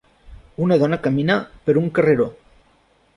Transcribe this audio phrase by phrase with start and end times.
[0.67, 1.35] Una dona camina
[1.67, 2.27] per un carreró